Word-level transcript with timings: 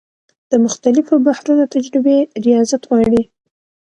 د 0.51 0.53
مختلفو 0.65 1.13
بحرونو 1.25 1.63
تجربې 1.75 2.17
ریاضت 2.45 2.81
غواړي. 2.89 3.21